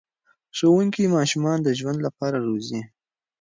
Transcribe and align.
ښوونکي 0.57 1.03
ماشومان 1.17 1.57
د 1.63 1.67
ژوند 1.79 1.99
لپاره 2.07 2.37
روزي. 2.47 2.81